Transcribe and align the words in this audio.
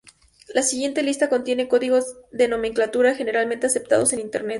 La 0.55 0.63
siguiente 0.63 1.03
lista 1.03 1.29
contiene 1.29 1.67
códigos 1.67 2.15
de 2.31 2.47
nomenclatura 2.47 3.13
generalmente 3.13 3.67
aceptados 3.67 4.11
en 4.13 4.21
Internet. 4.21 4.49